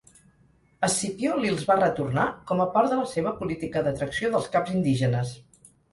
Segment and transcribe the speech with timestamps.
[0.87, 5.37] Escipió li'ls va retornar, com a part de la seva política d'atracció dels caps indígenes.